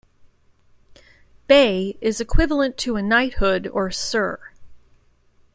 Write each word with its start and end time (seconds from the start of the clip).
Bey 1.45 1.95
is 2.01 2.19
equivalent 2.19 2.75
to 2.77 2.95
a 2.95 3.03
knighthood 3.03 3.67
or 3.67 3.91
"Sir". 3.91 4.39